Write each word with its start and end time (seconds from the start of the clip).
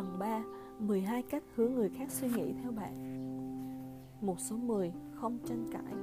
Phần 0.00 0.18
3 0.18 0.42
12 0.78 1.22
cách 1.22 1.42
hướng 1.56 1.74
người 1.74 1.88
khác 1.88 2.10
suy 2.10 2.28
nghĩ 2.28 2.52
theo 2.62 2.72
bạn. 2.72 2.94
Một 4.20 4.40
số 4.40 4.56
10 4.56 4.92
Không 5.14 5.38
tranh 5.48 5.66
cãi. 5.72 5.94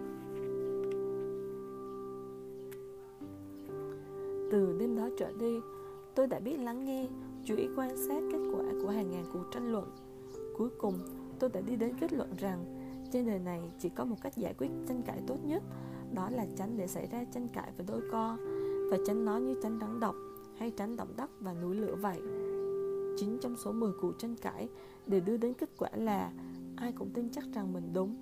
Từ 4.51 4.77
đêm 4.79 4.95
đó 4.95 5.09
trở 5.17 5.31
đi, 5.39 5.59
Tôi 6.15 6.27
đã 6.27 6.39
biết 6.39 6.57
lắng 6.57 6.85
nghe, 6.85 7.07
Chú 7.45 7.55
ý 7.55 7.67
quan 7.75 7.97
sát 7.97 8.23
kết 8.31 8.39
quả 8.55 8.63
của 8.81 8.89
hàng 8.89 9.11
ngàn 9.11 9.25
cuộc 9.33 9.43
tranh 9.51 9.71
luận. 9.71 9.89
Cuối 10.57 10.69
cùng, 10.77 10.93
tôi 11.39 11.49
đã 11.53 11.61
đi 11.61 11.75
đến 11.75 11.95
kết 11.99 12.13
luận 12.13 12.29
rằng, 12.37 12.65
Trên 13.11 13.27
đời 13.27 13.39
này 13.39 13.61
chỉ 13.79 13.89
có 13.89 14.05
một 14.05 14.17
cách 14.21 14.37
giải 14.37 14.53
quyết 14.57 14.69
tranh 14.87 15.01
cãi 15.05 15.21
tốt 15.27 15.37
nhất, 15.45 15.63
Đó 16.13 16.29
là 16.29 16.45
tránh 16.55 16.77
để 16.77 16.87
xảy 16.87 17.07
ra 17.07 17.23
tranh 17.23 17.47
cãi 17.53 17.71
và 17.77 17.85
đôi 17.87 18.01
co, 18.11 18.37
Và 18.91 18.97
tránh 19.05 19.25
nó 19.25 19.37
như 19.37 19.55
tránh 19.63 19.79
rắn 19.81 19.99
độc 19.99 20.15
Hay 20.57 20.71
tránh 20.71 20.95
động 20.95 21.13
đất 21.17 21.29
và 21.39 21.53
núi 21.53 21.75
lửa 21.75 21.95
vậy. 22.01 22.21
9 23.17 23.37
trong 23.41 23.55
số 23.55 23.71
10 23.71 23.91
cuộc 24.01 24.19
tranh 24.19 24.35
cãi 24.41 24.69
đều 25.07 25.21
đưa 25.21 25.37
đến 25.37 25.53
kết 25.53 25.69
quả 25.77 25.89
là 25.93 26.31
ai 26.75 26.91
cũng 26.91 27.09
tin 27.13 27.29
chắc 27.29 27.43
rằng 27.53 27.73
mình 27.73 27.93
đúng. 27.93 28.15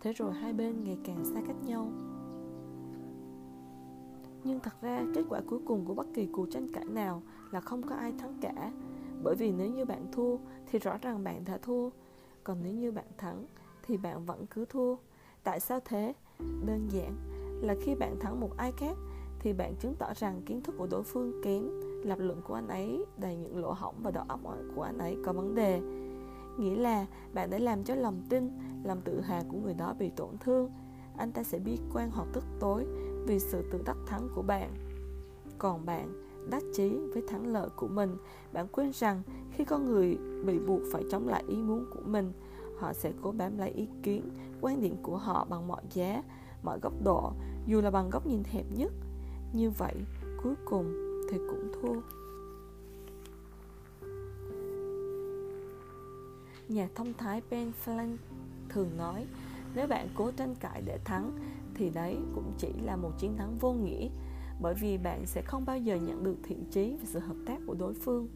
Thế 0.00 0.12
rồi 0.12 0.32
hai 0.32 0.52
bên 0.52 0.84
ngày 0.84 0.98
càng 1.04 1.24
xa 1.24 1.40
cách 1.46 1.56
nhau. 1.66 1.92
Nhưng 4.44 4.60
thật 4.60 4.82
ra, 4.82 5.04
kết 5.14 5.22
quả 5.28 5.40
cuối 5.46 5.60
cùng 5.66 5.84
của 5.84 5.94
bất 5.94 6.06
kỳ 6.14 6.26
cuộc 6.26 6.46
tranh 6.50 6.68
cãi 6.72 6.84
nào 6.84 7.22
là 7.50 7.60
không 7.60 7.82
có 7.82 7.94
ai 7.94 8.12
thắng 8.18 8.38
cả. 8.40 8.72
Bởi 9.22 9.34
vì 9.34 9.52
nếu 9.52 9.70
như 9.70 9.84
bạn 9.84 10.06
thua 10.12 10.36
thì 10.66 10.78
rõ 10.78 10.98
ràng 11.02 11.24
bạn 11.24 11.44
đã 11.44 11.58
thua. 11.58 11.90
Còn 12.44 12.58
nếu 12.62 12.74
như 12.74 12.92
bạn 12.92 13.06
thắng 13.18 13.46
thì 13.82 13.96
bạn 13.96 14.24
vẫn 14.24 14.46
cứ 14.46 14.64
thua. 14.64 14.96
Tại 15.44 15.60
sao 15.60 15.80
thế? 15.84 16.14
Đơn 16.38 16.88
giản 16.90 17.14
là 17.62 17.74
khi 17.80 17.94
bạn 17.94 18.16
thắng 18.20 18.40
một 18.40 18.56
ai 18.56 18.72
khác 18.76 18.96
thì 19.38 19.52
bạn 19.52 19.74
chứng 19.80 19.94
tỏ 19.98 20.12
rằng 20.16 20.42
kiến 20.46 20.62
thức 20.62 20.74
của 20.78 20.86
đối 20.90 21.02
phương 21.02 21.40
kém 21.44 21.70
lập 22.06 22.18
luận 22.18 22.40
của 22.42 22.54
anh 22.54 22.68
ấy, 22.68 23.04
đầy 23.16 23.36
những 23.36 23.58
lỗ 23.58 23.72
hổng 23.72 23.94
và 24.02 24.10
đầu 24.10 24.24
óc 24.28 24.40
của 24.76 24.82
anh 24.82 24.98
ấy 24.98 25.16
có 25.24 25.32
vấn 25.32 25.54
đề. 25.54 25.80
Nghĩa 26.58 26.76
là 26.76 27.06
bạn 27.34 27.50
đã 27.50 27.58
làm 27.58 27.84
cho 27.84 27.94
lòng 27.94 28.22
tin, 28.28 28.50
lòng 28.84 29.00
tự 29.04 29.20
hào 29.20 29.42
của 29.48 29.58
người 29.58 29.74
đó 29.74 29.94
bị 29.98 30.10
tổn 30.10 30.38
thương. 30.40 30.70
Anh 31.16 31.32
ta 31.32 31.42
sẽ 31.42 31.58
bi 31.58 31.78
quan 31.94 32.10
hoặc 32.10 32.28
tức 32.32 32.44
tối 32.60 32.86
vì 33.26 33.38
sự 33.38 33.64
tự 33.72 33.82
đắc 33.86 33.96
thắng 34.06 34.28
của 34.34 34.42
bạn. 34.42 34.70
Còn 35.58 35.86
bạn, 35.86 36.22
đắc 36.50 36.62
chí 36.74 36.88
với 36.88 37.22
thắng 37.28 37.46
lợi 37.46 37.68
của 37.76 37.88
mình, 37.88 38.16
bạn 38.52 38.66
quên 38.72 38.90
rằng 38.94 39.22
khi 39.50 39.64
con 39.64 39.84
người 39.84 40.18
bị 40.44 40.58
buộc 40.58 40.80
phải 40.92 41.02
chống 41.10 41.28
lại 41.28 41.44
ý 41.48 41.56
muốn 41.56 41.84
của 41.94 42.02
mình, 42.04 42.32
họ 42.78 42.92
sẽ 42.92 43.12
cố 43.22 43.32
bám 43.32 43.58
lấy 43.58 43.70
ý 43.70 43.88
kiến, 44.02 44.30
quan 44.60 44.80
điểm 44.80 44.96
của 45.02 45.16
họ 45.16 45.46
bằng 45.50 45.68
mọi 45.68 45.82
giá, 45.92 46.22
mọi 46.62 46.78
góc 46.82 46.92
độ, 47.04 47.32
dù 47.66 47.80
là 47.80 47.90
bằng 47.90 48.10
góc 48.10 48.26
nhìn 48.26 48.42
hẹp 48.44 48.64
nhất. 48.76 48.92
Như 49.52 49.70
vậy, 49.70 49.94
cuối 50.42 50.54
cùng 50.64 51.05
thì 51.30 51.38
cũng 51.48 51.72
thua. 51.72 52.00
Nhà 56.68 56.88
thông 56.94 57.12
thái 57.18 57.42
Ben 57.50 57.72
Frank 57.84 58.16
thường 58.68 58.96
nói, 58.96 59.26
Nếu 59.74 59.86
bạn 59.86 60.08
cố 60.14 60.30
tranh 60.30 60.54
cãi 60.60 60.82
để 60.86 60.98
thắng, 61.04 61.38
Thì 61.74 61.90
đấy 61.90 62.16
cũng 62.34 62.52
chỉ 62.58 62.72
là 62.84 62.96
một 62.96 63.10
chiến 63.18 63.36
thắng 63.36 63.58
vô 63.58 63.72
nghĩa, 63.72 64.08
Bởi 64.60 64.74
vì 64.74 64.98
bạn 64.98 65.26
sẽ 65.26 65.42
không 65.42 65.64
bao 65.64 65.78
giờ 65.78 65.96
nhận 65.96 66.24
được 66.24 66.36
thiện 66.42 66.64
chí 66.70 66.96
và 67.00 67.04
sự 67.04 67.18
hợp 67.18 67.36
tác 67.46 67.58
của 67.66 67.74
đối 67.74 67.94
phương. 67.94 68.28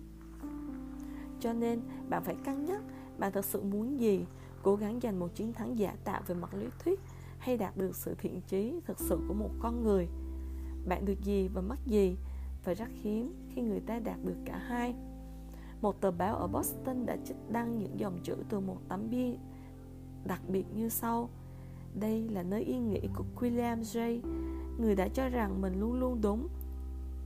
Cho 1.40 1.52
nên, 1.52 1.80
bạn 2.08 2.24
phải 2.24 2.36
cân 2.44 2.64
nhắc 2.64 2.82
Bạn 3.18 3.32
thật 3.32 3.44
sự 3.44 3.62
muốn 3.62 4.00
gì, 4.00 4.24
Cố 4.62 4.76
gắng 4.76 4.98
giành 5.02 5.18
một 5.18 5.34
chiến 5.34 5.52
thắng 5.52 5.78
giả 5.78 5.94
tạo 6.04 6.22
về 6.26 6.34
mặt 6.34 6.54
lý 6.54 6.66
thuyết 6.84 7.00
Hay 7.38 7.56
đạt 7.56 7.76
được 7.76 7.96
sự 7.96 8.14
thiện 8.18 8.40
chí 8.48 8.74
thực 8.86 8.98
sự 8.98 9.18
của 9.28 9.34
một 9.34 9.50
con 9.60 9.84
người. 9.84 10.08
Bạn 10.88 11.04
được 11.04 11.20
gì 11.24 11.48
và 11.48 11.60
mất 11.60 11.76
gì 11.86 12.16
và 12.64 12.74
rất 12.74 12.88
hiếm 13.02 13.34
khi 13.48 13.62
người 13.62 13.80
ta 13.80 13.98
đạt 13.98 14.18
được 14.24 14.36
cả 14.44 14.58
hai. 14.58 14.94
Một 15.80 16.00
tờ 16.00 16.10
báo 16.10 16.36
ở 16.36 16.46
Boston 16.46 17.06
đã 17.06 17.16
trích 17.24 17.36
đăng 17.50 17.78
những 17.78 17.98
dòng 18.00 18.18
chữ 18.22 18.36
từ 18.48 18.60
một 18.60 18.78
tấm 18.88 19.10
bia 19.10 19.34
đặc 20.24 20.42
biệt 20.48 20.66
như 20.74 20.88
sau. 20.88 21.28
Đây 22.00 22.28
là 22.28 22.42
nơi 22.42 22.62
yên 22.62 22.90
nghỉ 22.90 23.08
của 23.14 23.24
William 23.36 23.80
J. 23.80 24.20
Người 24.80 24.94
đã 24.94 25.08
cho 25.08 25.28
rằng 25.28 25.60
mình 25.60 25.80
luôn 25.80 26.00
luôn 26.00 26.20
đúng. 26.22 26.48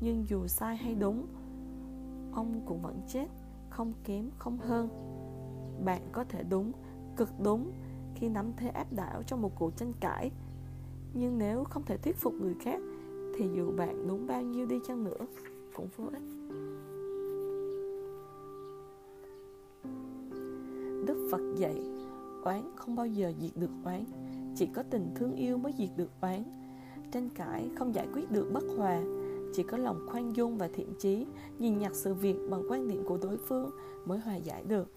Nhưng 0.00 0.28
dù 0.28 0.46
sai 0.46 0.76
hay 0.76 0.94
đúng, 0.94 1.26
ông 2.32 2.60
cũng 2.66 2.82
vẫn 2.82 3.00
chết, 3.08 3.26
không 3.70 3.92
kém, 4.04 4.30
không 4.38 4.58
hơn. 4.58 4.88
Bạn 5.84 6.02
có 6.12 6.24
thể 6.24 6.42
đúng, 6.42 6.72
cực 7.16 7.40
đúng 7.40 7.72
khi 8.14 8.28
nắm 8.28 8.52
thế 8.56 8.68
áp 8.68 8.92
đảo 8.92 9.22
trong 9.22 9.42
một 9.42 9.50
cuộc 9.54 9.76
tranh 9.76 9.92
cãi. 10.00 10.30
Nhưng 11.14 11.38
nếu 11.38 11.64
không 11.64 11.82
thể 11.82 11.96
thuyết 11.96 12.16
phục 12.16 12.34
người 12.34 12.54
khác 12.60 12.80
thì 13.36 13.48
dù 13.56 13.72
bạn 13.76 14.08
đúng 14.08 14.26
bao 14.26 14.42
nhiêu 14.42 14.66
đi 14.66 14.80
chăng 14.86 15.04
nữa, 15.04 15.26
cũng 15.74 15.88
vô 15.96 16.04
ích. 16.04 16.22
Đức 21.06 21.28
Phật 21.30 21.40
dạy, 21.56 21.82
Oán 22.44 22.62
không 22.76 22.96
bao 22.96 23.06
giờ 23.06 23.32
diệt 23.40 23.50
được 23.56 23.70
oán, 23.84 24.04
Chỉ 24.56 24.66
có 24.66 24.82
tình 24.90 25.10
thương 25.14 25.36
yêu 25.36 25.58
mới 25.58 25.72
diệt 25.78 25.88
được 25.96 26.10
oán. 26.20 26.42
Tranh 27.12 27.28
cãi 27.34 27.70
không 27.76 27.94
giải 27.94 28.08
quyết 28.12 28.30
được 28.30 28.50
bất 28.52 28.64
hòa, 28.76 29.02
Chỉ 29.54 29.62
có 29.62 29.76
lòng 29.76 30.06
khoan 30.10 30.36
dung 30.36 30.58
và 30.58 30.68
thiện 30.74 30.94
chí, 30.98 31.26
Nhìn 31.58 31.78
nhặt 31.78 31.92
sự 31.94 32.14
việc 32.14 32.36
bằng 32.50 32.62
quan 32.68 32.88
điểm 32.88 33.02
của 33.06 33.18
đối 33.22 33.36
phương 33.36 33.70
Mới 34.04 34.18
hòa 34.18 34.36
giải 34.36 34.64
được. 34.68 34.88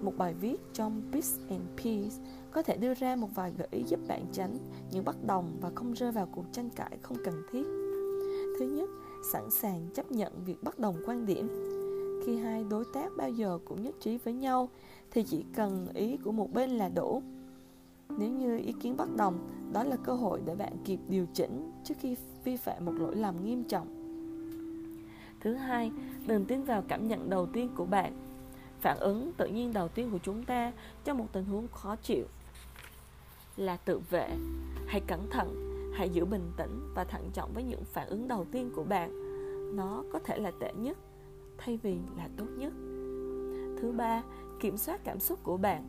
Một 0.00 0.12
bài 0.16 0.34
viết 0.34 0.56
trong 0.72 1.02
Peace 1.12 1.28
and 1.48 1.62
Peace 1.76 2.16
có 2.50 2.62
thể 2.62 2.76
đưa 2.76 2.94
ra 2.94 3.16
một 3.16 3.28
vài 3.34 3.52
gợi 3.58 3.68
ý 3.70 3.84
giúp 3.86 4.00
bạn 4.08 4.24
tránh 4.32 4.58
những 4.92 5.04
bất 5.04 5.24
đồng 5.26 5.52
và 5.60 5.70
không 5.74 5.92
rơi 5.92 6.12
vào 6.12 6.28
cuộc 6.32 6.44
tranh 6.52 6.70
cãi 6.70 6.98
không 7.02 7.18
cần 7.24 7.34
thiết. 7.52 7.64
Thứ 8.58 8.66
nhất, 8.66 8.88
sẵn 9.32 9.50
sàng 9.50 9.88
chấp 9.94 10.12
nhận 10.12 10.32
việc 10.44 10.62
bất 10.62 10.78
đồng 10.78 10.96
quan 11.06 11.26
điểm. 11.26 11.48
Khi 12.26 12.36
hai 12.36 12.64
đối 12.70 12.84
tác 12.94 13.12
bao 13.16 13.30
giờ 13.30 13.58
cũng 13.64 13.82
nhất 13.82 13.94
trí 14.00 14.18
với 14.18 14.34
nhau 14.34 14.68
thì 15.10 15.22
chỉ 15.22 15.44
cần 15.54 15.86
ý 15.94 16.16
của 16.16 16.32
một 16.32 16.52
bên 16.52 16.70
là 16.70 16.88
đủ. 16.88 17.22
Nếu 18.18 18.30
như 18.30 18.58
ý 18.58 18.72
kiến 18.72 18.96
bất 18.96 19.16
đồng, 19.16 19.48
đó 19.72 19.84
là 19.84 19.96
cơ 19.96 20.12
hội 20.12 20.40
để 20.44 20.54
bạn 20.54 20.72
kịp 20.84 21.00
điều 21.08 21.26
chỉnh 21.34 21.70
trước 21.84 21.94
khi 22.00 22.16
vi 22.44 22.56
phạm 22.56 22.84
một 22.84 22.92
lỗi 22.98 23.16
lầm 23.16 23.44
nghiêm 23.44 23.64
trọng. 23.64 23.86
Thứ 25.40 25.54
hai, 25.54 25.90
đừng 26.26 26.44
tin 26.44 26.62
vào 26.62 26.82
cảm 26.88 27.08
nhận 27.08 27.30
đầu 27.30 27.46
tiên 27.46 27.68
của 27.76 27.84
bạn. 27.84 28.12
Phản 28.80 28.98
ứng 28.98 29.32
tự 29.36 29.46
nhiên 29.46 29.72
đầu 29.72 29.88
tiên 29.88 30.10
của 30.10 30.18
chúng 30.22 30.44
ta 30.44 30.72
trong 31.04 31.18
một 31.18 31.26
tình 31.32 31.44
huống 31.44 31.68
khó 31.68 31.96
chịu 31.96 32.24
là 33.56 33.76
tự 33.76 34.00
vệ. 34.10 34.28
Hãy 34.86 35.00
cẩn 35.06 35.30
thận, 35.30 35.72
hãy 35.94 36.10
giữ 36.10 36.24
bình 36.24 36.52
tĩnh 36.56 36.92
và 36.94 37.04
thận 37.04 37.30
trọng 37.32 37.52
với 37.54 37.62
những 37.62 37.84
phản 37.84 38.08
ứng 38.08 38.28
đầu 38.28 38.46
tiên 38.52 38.70
của 38.74 38.84
bạn. 38.84 39.10
Nó 39.76 40.04
có 40.12 40.18
thể 40.18 40.38
là 40.38 40.50
tệ 40.60 40.72
nhất 40.72 40.98
thay 41.58 41.78
vì 41.82 41.96
là 42.16 42.28
tốt 42.36 42.46
nhất. 42.56 42.72
Thứ 43.80 43.92
ba, 43.92 44.22
kiểm 44.60 44.76
soát 44.76 45.00
cảm 45.04 45.20
xúc 45.20 45.38
của 45.42 45.56
bạn. 45.56 45.82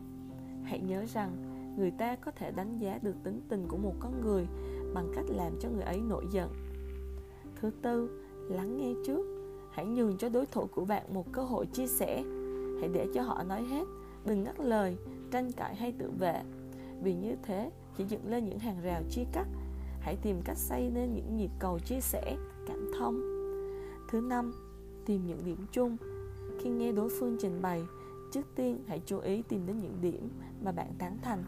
Hãy 0.63 0.79
nhớ 0.79 1.05
rằng 1.13 1.31
người 1.77 1.91
ta 1.91 2.15
có 2.15 2.31
thể 2.31 2.51
đánh 2.51 2.79
giá 2.79 2.99
được 3.01 3.15
tính 3.23 3.41
tình 3.49 3.65
của 3.67 3.77
một 3.77 3.93
con 3.99 4.21
người 4.21 4.47
bằng 4.93 5.11
cách 5.15 5.25
làm 5.29 5.51
cho 5.59 5.69
người 5.69 5.83
ấy 5.83 6.01
nổi 6.01 6.25
giận. 6.31 6.49
Thứ 7.61 7.71
tư, 7.81 8.23
lắng 8.49 8.77
nghe 8.77 8.93
trước. 9.05 9.25
Hãy 9.71 9.85
nhường 9.85 10.17
cho 10.17 10.29
đối 10.29 10.45
thủ 10.45 10.67
của 10.75 10.85
bạn 10.85 11.13
một 11.13 11.25
cơ 11.31 11.43
hội 11.43 11.65
chia 11.65 11.87
sẻ 11.87 12.23
hãy 12.79 12.89
để 12.93 13.07
cho 13.13 13.21
họ 13.21 13.43
nói 13.43 13.63
hết. 13.63 13.83
Đừng 14.25 14.43
ngắt 14.43 14.59
lời, 14.59 14.97
tranh 15.31 15.51
cãi 15.51 15.75
hay 15.75 15.91
tự 15.91 16.11
vệ. 16.19 16.41
Vì 17.03 17.13
như 17.13 17.35
thế, 17.43 17.71
chỉ 17.97 18.03
dựng 18.03 18.29
lên 18.29 18.45
những 18.45 18.59
hàng 18.59 18.81
rào 18.81 19.01
chia 19.09 19.23
cắt. 19.31 19.47
Hãy 19.99 20.15
tìm 20.15 20.41
cách 20.45 20.57
xây 20.57 20.89
nên 20.93 21.13
những 21.13 21.37
nhịp 21.37 21.51
cầu 21.59 21.79
chia 21.79 21.99
sẻ, 22.01 22.37
cảm 22.67 22.91
thông. 22.99 23.21
Thứ 24.09 24.21
năm, 24.21 24.53
tìm 25.05 25.27
những 25.27 25.45
điểm 25.45 25.65
chung. 25.71 25.97
Khi 26.59 26.69
nghe 26.69 26.91
đối 26.91 27.09
phương 27.19 27.37
trình 27.39 27.61
bày, 27.61 27.83
trước 28.33 28.55
tiên 28.55 28.83
hãy 28.87 29.01
chú 29.05 29.19
ý 29.19 29.41
tìm 29.41 29.65
đến 29.65 29.79
những 29.79 29.97
điểm 30.01 30.29
mà 30.63 30.71
bạn 30.71 30.93
tán 30.99 31.17
thành. 31.21 31.43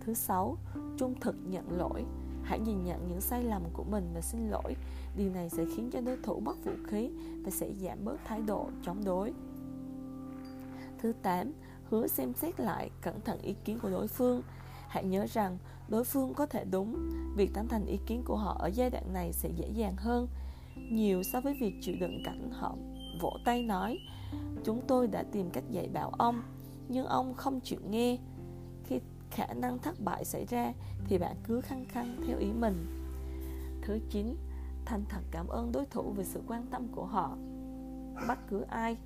Thứ 0.00 0.14
sáu, 0.14 0.56
trung 0.96 1.14
thực 1.20 1.36
nhận 1.46 1.78
lỗi. 1.78 2.04
Hãy 2.42 2.58
nhìn 2.60 2.84
nhận 2.84 3.08
những 3.08 3.20
sai 3.20 3.44
lầm 3.44 3.62
của 3.72 3.84
mình 3.84 4.10
và 4.14 4.20
xin 4.20 4.50
lỗi. 4.50 4.76
Điều 5.16 5.30
này 5.30 5.50
sẽ 5.50 5.64
khiến 5.76 5.90
cho 5.92 6.00
đối 6.00 6.16
thủ 6.16 6.40
mất 6.40 6.64
vũ 6.64 6.72
khí 6.86 7.10
và 7.44 7.50
sẽ 7.50 7.70
giảm 7.80 8.04
bớt 8.04 8.16
thái 8.24 8.42
độ 8.42 8.66
chống 8.82 9.04
đối 9.04 9.32
thứ 11.06 11.12
tám, 11.22 11.52
hứa 11.90 12.06
xem 12.06 12.34
xét 12.34 12.60
lại 12.60 12.90
cẩn 13.00 13.20
thận 13.20 13.40
ý 13.40 13.54
kiến 13.64 13.78
của 13.82 13.90
đối 13.90 14.08
phương. 14.08 14.42
Hãy 14.88 15.04
nhớ 15.04 15.26
rằng, 15.32 15.58
đối 15.88 16.04
phương 16.04 16.34
có 16.34 16.46
thể 16.46 16.64
đúng, 16.64 17.10
việc 17.36 17.50
tán 17.54 17.68
thành 17.68 17.86
ý 17.86 17.98
kiến 18.06 18.22
của 18.24 18.36
họ 18.36 18.56
ở 18.58 18.66
giai 18.66 18.90
đoạn 18.90 19.12
này 19.12 19.32
sẽ 19.32 19.48
dễ 19.56 19.68
dàng 19.68 19.96
hơn. 19.96 20.28
Nhiều 20.76 21.22
so 21.22 21.40
với 21.40 21.54
việc 21.60 21.74
chịu 21.82 21.96
đựng 22.00 22.22
cảnh 22.24 22.50
họ 22.52 22.76
vỗ 23.20 23.30
tay 23.44 23.62
nói, 23.62 23.98
chúng 24.64 24.80
tôi 24.86 25.06
đã 25.06 25.24
tìm 25.32 25.50
cách 25.50 25.64
dạy 25.70 25.88
bảo 25.88 26.10
ông, 26.10 26.42
nhưng 26.88 27.06
ông 27.06 27.34
không 27.34 27.60
chịu 27.60 27.80
nghe. 27.90 28.18
Khi 28.84 29.00
khả 29.30 29.46
năng 29.46 29.78
thất 29.78 30.00
bại 30.00 30.24
xảy 30.24 30.44
ra, 30.44 30.72
thì 31.04 31.18
bạn 31.18 31.36
cứ 31.44 31.60
khăng 31.60 31.84
khăng 31.88 32.16
theo 32.26 32.38
ý 32.38 32.52
mình. 32.52 32.86
Thứ 33.82 33.98
chín, 34.10 34.36
thành 34.84 35.04
thật 35.08 35.20
cảm 35.30 35.46
ơn 35.48 35.72
đối 35.72 35.86
thủ 35.86 36.02
về 36.16 36.24
sự 36.24 36.40
quan 36.46 36.66
tâm 36.70 36.88
của 36.88 37.04
họ. 37.04 37.36
Bất 38.28 38.38
cứ 38.48 38.60
ai 38.60 38.96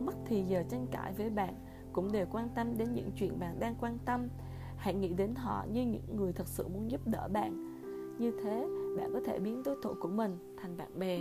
mất 0.00 0.12
thì 0.26 0.42
giờ 0.42 0.62
tranh 0.68 0.86
cãi 0.90 1.12
với 1.18 1.30
bạn 1.30 1.54
cũng 1.92 2.12
đều 2.12 2.26
quan 2.32 2.48
tâm 2.54 2.78
đến 2.78 2.88
những 2.94 3.10
chuyện 3.16 3.40
bạn 3.40 3.60
đang 3.60 3.74
quan 3.80 3.98
tâm. 4.04 4.28
Hãy 4.76 4.94
nghĩ 4.94 5.14
đến 5.14 5.34
họ 5.34 5.64
như 5.72 5.86
những 5.86 6.16
người 6.16 6.32
thật 6.32 6.48
sự 6.48 6.68
muốn 6.68 6.90
giúp 6.90 7.00
đỡ 7.06 7.28
bạn. 7.32 7.80
Như 8.18 8.32
thế, 8.42 8.66
bạn 8.96 9.10
có 9.12 9.20
thể 9.26 9.38
biến 9.38 9.62
đối 9.62 9.76
thủ 9.82 9.94
của 10.00 10.08
mình 10.08 10.36
thành 10.56 10.76
bạn 10.76 10.98
bè. 10.98 11.20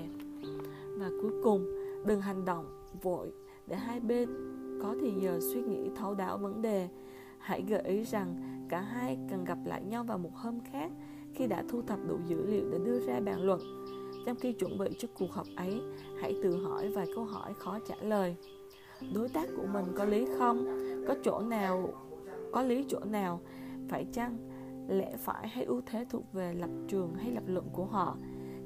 Và 0.98 1.10
cuối 1.22 1.32
cùng, 1.44 1.66
đừng 2.06 2.22
hành 2.22 2.46
động 2.46 2.86
vội 3.02 3.32
để 3.68 3.76
hai 3.76 4.00
bên 4.00 4.30
có 4.82 4.96
thì 5.02 5.14
giờ 5.22 5.40
suy 5.54 5.62
nghĩ 5.62 5.90
thấu 5.96 6.14
đáo 6.14 6.38
vấn 6.38 6.62
đề. 6.62 6.90
Hãy 7.40 7.62
gợi 7.62 7.82
ý 7.82 8.04
rằng 8.04 8.36
cả 8.70 8.82
hai 8.82 9.18
cần 9.30 9.44
gặp 9.44 9.58
lại 9.66 9.84
nhau 9.84 10.04
vào 10.04 10.18
một 10.18 10.36
hôm 10.36 10.60
khác 10.72 10.92
khi 11.34 11.48
đã 11.48 11.64
thu 11.70 11.82
thập 11.82 12.00
đủ 12.08 12.18
dữ 12.28 12.46
liệu 12.46 12.70
để 12.72 12.78
đưa 12.86 13.00
ra 13.00 13.20
bàn 13.20 13.42
luận 13.42 13.60
trong 14.30 14.40
khi 14.40 14.54
chuẩn 14.54 14.78
bị 14.78 14.88
cho 14.98 15.08
cuộc 15.20 15.32
họp 15.32 15.48
ấy, 15.56 15.82
hãy 16.22 16.36
tự 16.44 16.64
hỏi 16.64 16.90
vài 16.90 17.08
câu 17.16 17.26
hỏi 17.26 17.54
khó 17.60 17.80
trả 17.88 17.96
lời. 18.02 18.36
Đối 19.14 19.30
tác 19.30 19.50
của 19.58 19.66
mình 19.74 19.86
có 19.96 20.06
lý 20.06 20.26
không? 20.38 20.66
Có 21.08 21.16
chỗ 21.24 21.40
nào, 21.40 21.94
có 22.52 22.62
lý 22.62 22.86
chỗ 22.88 23.00
nào? 23.00 23.42
Phải 23.90 24.06
chăng 24.14 24.38
lẽ 24.88 25.18
phải 25.18 25.48
hay 25.48 25.66
ưu 25.66 25.82
thế 25.86 26.06
thuộc 26.10 26.34
về 26.34 26.54
lập 26.54 26.70
trường 26.88 27.14
hay 27.14 27.32
lập 27.32 27.44
luận 27.48 27.66
của 27.74 27.86
họ? 27.86 28.18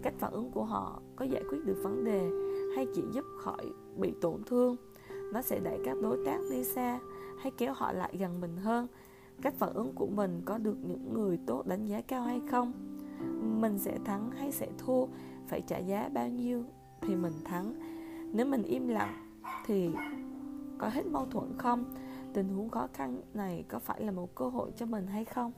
Cách 0.02 0.14
phản 0.20 0.34
ứng 0.34 0.52
của 0.52 0.64
họ 0.64 1.02
có 1.16 1.26
giải 1.26 1.44
quyết 1.50 1.60
được 1.66 1.80
vấn 1.84 2.04
đề 2.04 2.30
hay 2.76 2.88
chỉ 2.96 3.02
giúp 3.14 3.26
khỏi 3.40 3.66
bị 3.98 4.14
tổn 4.22 4.44
thương? 4.44 4.76
Nó 5.34 5.42
sẽ 5.42 5.60
đẩy 5.60 5.80
các 5.86 5.98
đối 6.02 6.18
tác 6.26 6.40
đi 6.52 6.64
xa 6.64 7.00
hay 7.40 7.52
kéo 7.58 7.74
họ 7.74 7.92
lại 7.92 8.16
gần 8.20 8.42
mình 8.42 8.58
hơn? 8.58 8.88
Cách 9.42 9.54
phản 9.58 9.74
ứng 9.74 9.94
của 9.96 10.08
mình 10.08 10.42
có 10.46 10.58
được 10.58 10.78
những 10.88 11.14
người 11.14 11.40
tốt 11.46 11.68
đánh 11.68 11.86
giá 11.86 12.02
cao 12.02 12.24
hay 12.24 12.42
không? 12.52 12.74
Mình 13.62 13.78
sẽ 13.78 13.98
thắng 14.06 14.32
hay 14.32 14.52
sẽ 14.52 14.68
thua? 14.78 15.06
Phải 15.48 15.62
trả 15.62 15.78
giá 15.78 16.10
bao 16.14 16.28
nhiêu 16.28 16.64
thì 17.02 17.16
mình 17.16 17.34
thắng. 17.46 17.74
Nếu 18.34 18.46
mình 18.46 18.64
im 18.64 18.88
lặng 18.88 19.42
thì 19.66 19.90
có 20.78 20.90
hết 20.90 21.06
mâu 21.06 21.26
thuẫn 21.26 21.58
không? 21.58 21.86
Tình 22.34 22.50
huống 22.50 22.70
khó 22.70 22.88
khăn 22.94 23.22
này 23.34 23.66
có 23.68 23.80
phải 23.80 24.02
là 24.02 24.12
một 24.12 24.36
cơ 24.36 24.50
hội 24.50 24.72
cho 24.76 24.86
mình 24.86 25.08
hay 25.08 25.26
không? 25.26 25.52